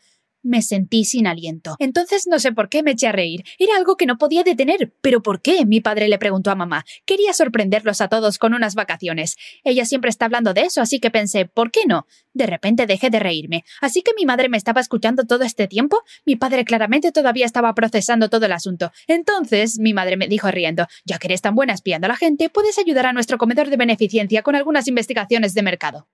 Me 0.45 0.61
sentí 0.61 1.07
sin 1.07 1.27
aliento. 1.27 1.75
Entonces 1.79 2.27
no 2.29 2.39
sé 2.39 2.53
por 2.53 2.69
qué 2.69 2.83
me 2.83 2.91
eché 2.91 3.09
a 3.09 3.13
reír. 3.13 3.45
Era 3.59 3.77
algo 3.77 3.97
que 3.97 4.05
no 4.05 4.19
podía 4.19 4.43
detener. 4.43 4.93
¿Pero 5.01 5.23
por 5.23 5.41
qué? 5.41 5.65
Mi 5.65 5.81
padre 5.81 6.07
le 6.07 6.19
preguntó 6.19 6.51
a 6.51 6.55
mamá. 6.55 6.85
Quería 7.07 7.33
sorprenderlos 7.33 8.03
a 8.03 8.09
todos 8.09 8.39
con 8.39 8.53
unas 8.53 8.75
vacaciones. 8.75 9.37
Ella 9.65 9.87
siempre 9.87 10.11
está 10.11 10.27
hablando 10.27 10.53
de 10.53 10.61
eso, 10.61 10.83
así 10.83 11.01
que 11.01 11.11
pensé, 11.11 11.47
¿por 11.47 11.71
qué 11.71 11.87
no? 11.87 12.07
De 12.35 12.45
repente 12.45 12.87
dejé 12.87 13.09
de 13.09 13.21
reírme. 13.21 13.65
Así 13.81 14.03
que 14.03 14.13
mi 14.15 14.27
madre 14.27 14.51
me 14.51 14.59
estaba 14.59 14.83
escuchando 14.83 15.25
todo 15.25 15.45
este 15.45 15.67
tiempo. 15.67 16.03
Mi 16.27 16.37
padre 16.37 16.67
claramente 16.67 17.11
todavía 17.11 17.47
estaba 17.47 17.75
procesando 17.75 18.29
todo 18.29 18.45
el 18.45 18.53
asunto. 18.53 18.93
Entonces, 19.09 19.79
mi 19.79 19.95
madre 19.95 20.19
me 20.19 20.29
dijo 20.29 20.51
riendo, 20.51 20.87
ya 21.07 21.19
que 21.19 21.29
eres 21.29 21.41
tan 21.41 21.55
buena 21.55 21.73
espiando 21.73 22.05
a 22.05 22.09
la 22.09 22.17
gente, 22.17 22.51
puedes 22.51 22.79
ayudar 22.79 23.07
a 23.07 23.15
nuestro 23.15 23.39
comedor 23.39 23.71
de 23.71 23.79
beneficencia 23.79 24.43
con 24.43 24.57
algunas 24.57 24.89
investigaciones 24.89 25.55
de 25.55 25.63
mercado. 25.63 26.07